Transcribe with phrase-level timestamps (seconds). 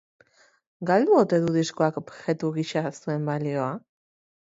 [0.89, 3.69] Galdu ote du diskoak objektu gisa zuen balioa?